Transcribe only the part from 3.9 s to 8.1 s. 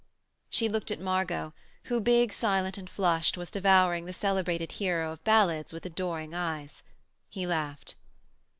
the celebrated hero of ballads with adoring eyes. He laughed.